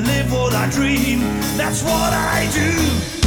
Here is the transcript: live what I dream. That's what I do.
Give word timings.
live 0.00 0.32
what 0.32 0.54
I 0.54 0.68
dream. 0.70 1.20
That's 1.56 1.82
what 1.82 2.12
I 2.12 2.48
do. 2.52 3.19